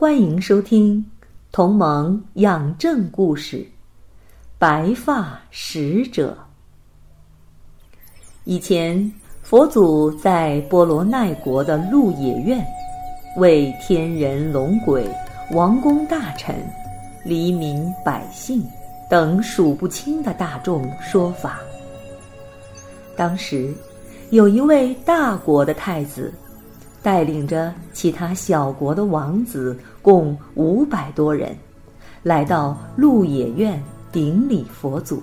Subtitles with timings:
[0.00, 0.96] 欢迎收听
[1.50, 3.56] 《同盟养正故事》，
[4.56, 6.38] 白发使者。
[8.44, 9.12] 以前。
[9.42, 12.64] 佛祖在波罗奈国的鹿野苑，
[13.38, 15.04] 为天人龙鬼、
[15.50, 16.54] 王公大臣、
[17.24, 18.62] 黎民百姓
[19.10, 21.58] 等数不清的大众说法。
[23.16, 23.74] 当时，
[24.30, 26.32] 有一位大国的太子，
[27.02, 31.56] 带领着其他小国的王子，共五百多人，
[32.22, 35.22] 来到鹿野苑顶礼佛祖，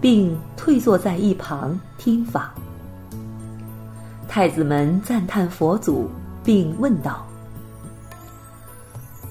[0.00, 2.54] 并退坐在一旁听法。
[4.28, 6.08] 太子们赞叹佛祖，
[6.44, 7.26] 并问道：“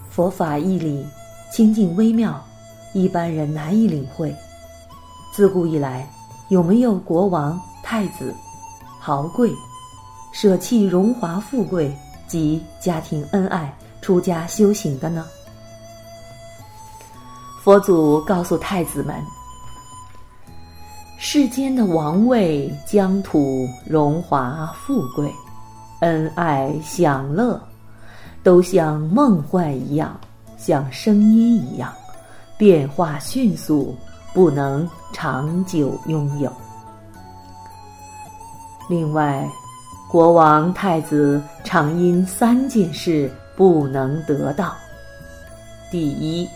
[0.09, 1.05] 佛法义理
[1.51, 2.43] 清净微妙，
[2.93, 4.33] 一般人难以领会。
[5.31, 6.09] 自古以来，
[6.49, 8.33] 有没有国王、太子、
[8.99, 9.51] 豪贵
[10.35, 11.95] 舍弃荣华富贵
[12.27, 15.25] 及家庭恩爱，出家修行的呢？”
[17.63, 19.15] 佛祖告诉太子们。
[21.17, 25.33] 世间的王位、疆土、荣华富贵、
[26.01, 27.57] 恩爱享乐，
[28.43, 30.19] 都像梦幻一样，
[30.57, 31.93] 像声音一样，
[32.57, 33.95] 变化迅速，
[34.33, 36.51] 不能长久拥有。
[38.89, 39.49] 另外，
[40.09, 44.73] 国王、太子常因三件事不能得到：
[45.91, 46.47] 第一，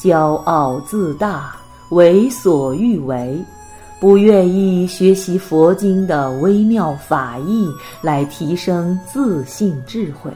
[0.00, 1.56] 骄傲自大，
[1.90, 3.38] 为所欲为。
[4.00, 7.68] 不愿意学习佛经的微妙法义
[8.00, 10.30] 来提升自信智慧。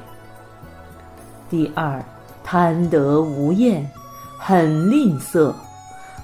[1.48, 2.04] 第二，
[2.42, 3.88] 贪得无厌，
[4.36, 5.54] 很吝啬，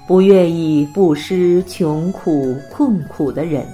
[0.05, 3.65] 不愿意布施穷苦困苦的人，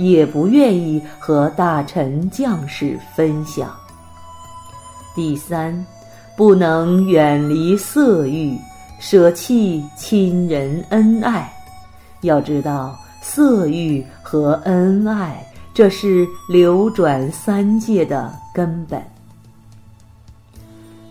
[0.00, 3.70] 也不愿意和大臣将士分享。
[5.14, 5.86] 第三，
[6.36, 8.56] 不能远离色欲，
[8.98, 11.52] 舍弃亲人恩爱。
[12.22, 15.44] 要知道，色欲和恩爱，
[15.74, 19.02] 这是流转三界的根本。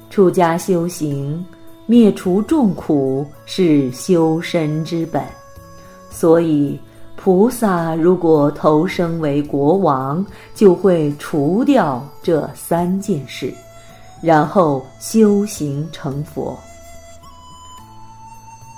[0.10, 1.46] 出家修行，
[1.86, 5.24] 灭除众苦，是修身之本。
[6.10, 6.80] 所以，
[7.22, 10.26] 菩萨如果投生为国王，
[10.56, 13.54] 就会除掉这三件事，
[14.22, 16.58] 然后修行成佛。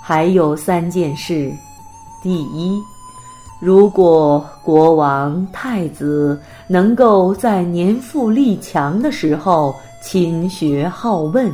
[0.02, 1.52] 还有三件事。
[2.20, 2.76] 第一，
[3.60, 6.36] 如果国王、太子
[6.66, 9.72] 能够在年富力强的时候
[10.02, 11.48] 勤学好问，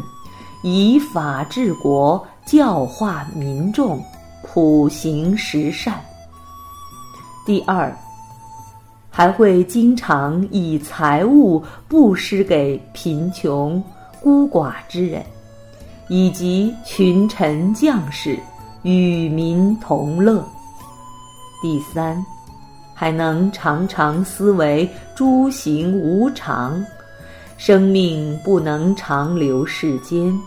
[0.63, 4.03] 以法治国，教化民众，
[4.43, 5.93] 普行十善；
[7.49, 7.91] 第二，
[9.09, 13.83] 还会经常以财物布施给贫穷
[14.21, 15.25] 孤寡之人，
[16.11, 18.39] 以及群臣将士，
[18.83, 20.47] 与民同乐。
[21.63, 22.23] 第三，
[22.93, 26.79] 还能常常思维诸行无常，
[27.57, 30.39] 生命不能长留世间，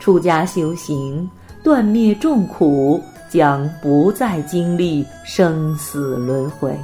[0.00, 1.30] 出家修行，
[1.62, 3.00] 断灭众苦，
[3.30, 6.76] 将不再经历生死轮回。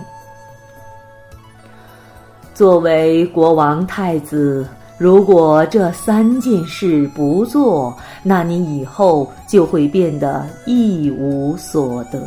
[2.54, 12.22] 作为国王太子，如果这三件事不做，那你以后就会变得一无所得。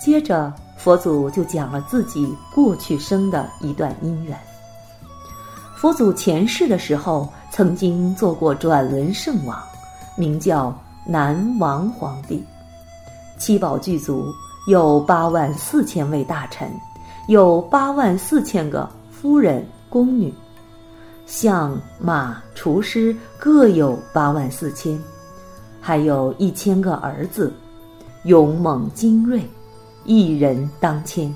[0.00, 4.34] 接着，佛祖就讲了自己过去生的一段姻缘。
[5.76, 9.60] 佛祖前世的时候，曾经做过转轮圣王，
[10.16, 10.74] 名叫
[11.10, 12.44] 南王皇帝，
[13.38, 14.26] 七宝具足，
[14.66, 16.70] 有八万四千位大臣，
[17.28, 20.30] 有八万四千个夫人宫女，
[21.24, 25.02] 象马厨师各有八万四千，
[25.80, 27.50] 还有一千个儿子，
[28.24, 29.42] 勇猛精锐。
[30.04, 31.34] 一人当千。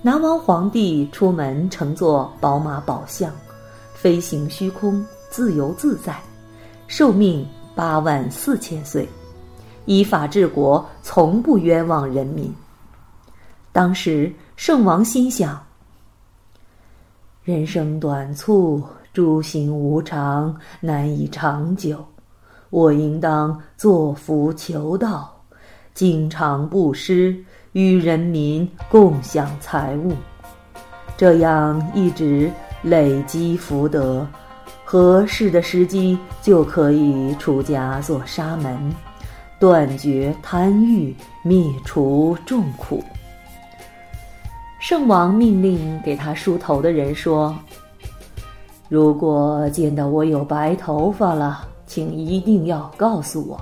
[0.00, 3.32] 南王皇帝出门乘坐宝马宝象，
[3.94, 6.20] 飞行虚空，自由自在，
[6.88, 9.08] 寿命八万四千岁，
[9.86, 12.52] 依法治国，从不冤枉人民。
[13.72, 15.60] 当时圣王心想：
[17.42, 18.82] 人生短促，
[19.12, 22.04] 诸行无常，难以长久。
[22.70, 25.34] 我应当作福求道，
[25.94, 27.36] 经常布施，
[27.72, 30.12] 与人民共享财物，
[31.16, 32.50] 这样一直
[32.82, 34.26] 累积福德，
[34.92, 38.78] 合适的时机就可以出家做沙门，
[39.58, 43.02] 断绝贪欲，灭除众苦。
[44.78, 47.56] 圣王命令给他梳头的人说
[48.90, 53.58] ：“如果见到我有白头发了，请一定要告诉我。”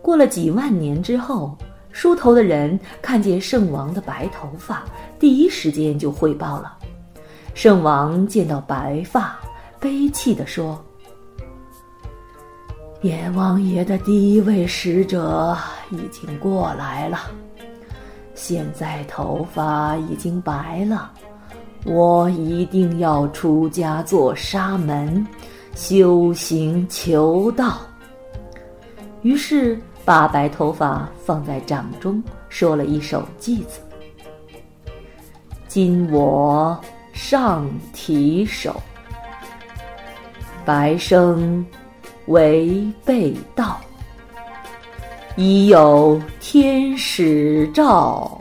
[0.00, 1.54] 过了几万年之后，
[1.92, 4.84] 梳头的人看见圣王的白头发，
[5.18, 6.74] 第一时间就汇报了。
[7.52, 9.38] 圣王见到白发，
[9.80, 10.84] 悲泣地说
[13.02, 15.56] ：“阎王爷的第一位使者
[15.90, 17.30] 已经过来了。”
[18.34, 21.12] 现在头发已经白了，
[21.84, 25.26] 我一定要出家做沙门，
[25.74, 27.78] 修行求道。
[29.22, 33.80] 于是把白头发放在掌中，说了一首偈子
[35.66, 36.80] ：“今我
[37.12, 38.80] 上提手，
[40.68, 41.64] 白生
[42.26, 43.80] 为被道。”
[45.34, 48.38] 已有天使照，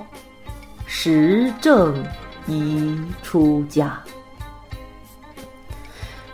[0.85, 2.03] 时正
[2.47, 3.97] 宜出家。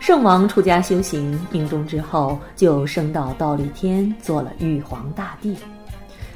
[0.00, 5.56] 圣王出家修行，命中之后就升到道立天，做了玉皇大帝。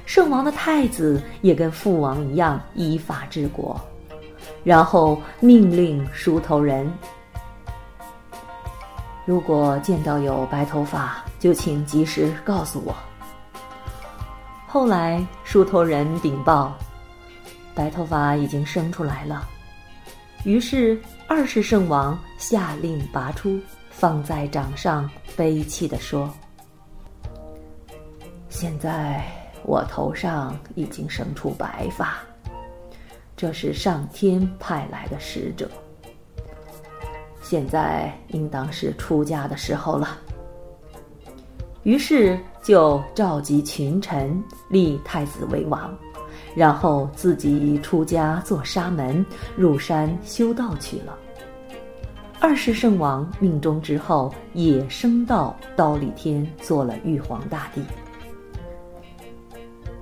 [0.07, 3.81] 圣王的太子也跟父王一样依法治国，
[4.63, 6.89] 然后命令梳头人：
[9.29, 12.97] 如果见到有白头发，就请及时告诉我。
[14.67, 16.75] 后来，梳头人禀报，
[17.75, 19.47] 白头发已经生出来了。
[20.45, 23.61] 于是，二世圣王下令拔出，
[23.91, 26.33] 放在掌上，悲泣地说
[28.49, 29.23] ：“现在
[29.63, 32.17] 我头上已经生出白发，
[33.37, 35.71] 这是上天派来的使者。
[37.49, 40.19] 现在应当是出家的时候了。”
[41.83, 45.97] 于是就召集群臣，立太子为王，
[46.55, 49.25] 然后自己出家做沙门，
[49.56, 51.17] 入山修道去了。
[52.39, 57.81] 二世圣王命中之后，也升到刀立天，做了玉皇大帝。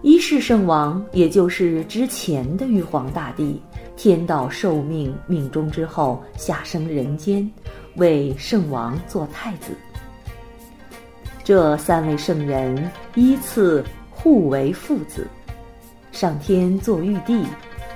[0.02, 3.62] 一世圣王，也就是之前的玉皇大帝，
[3.96, 7.50] 天道受命，命中之后下生人间，
[7.96, 9.72] 为圣王做太子。
[11.42, 15.26] 这三位圣人依次互为父子，
[16.12, 17.44] 上天做玉帝，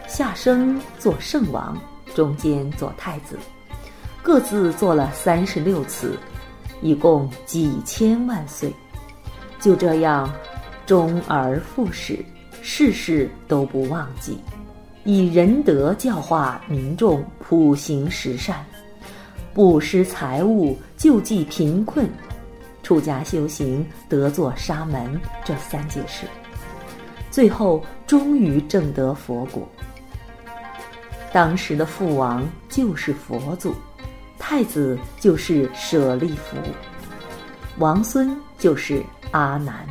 [0.07, 1.77] 下生做圣王，
[2.15, 3.39] 中间做太子，
[4.23, 6.17] 各自做了三十六次，
[6.81, 8.73] 一共几千万岁。
[9.59, 10.33] 就这样，
[10.87, 12.25] 终而复始，
[12.63, 14.39] 世世都不忘记，
[15.13, 18.65] 以仁德教化民众，普行十善，
[19.53, 22.09] 布施财物，救济贫困。
[22.85, 26.27] 出家修行，得做沙门，这三件事，
[27.29, 29.69] 最后终于证得佛果。
[31.33, 33.75] 当时的父王就是佛祖，
[34.39, 36.57] 太子就是舍利弗，
[37.79, 39.03] 王孙就是
[39.33, 39.85] 阿难。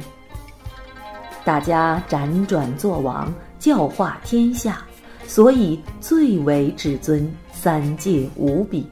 [1.44, 4.82] 大家辗转做王，教化天下，
[5.30, 8.84] 所以最为至尊，三界无比。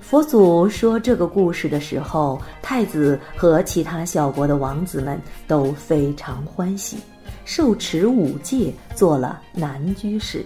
[0.00, 6.96] 佛祖说这个故事的时候，太子和其他小国的王子们都非常欢喜，
[7.44, 10.42] 受持五戒，做了男居士，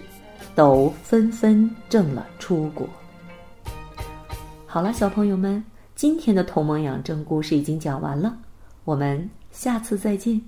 [0.57, 2.85] 都纷纷证了出国。
[4.67, 5.63] 好了，小朋友们，
[5.95, 8.37] 今天的同盟养正故事已经讲完了，
[8.85, 10.43] 我们下次再见。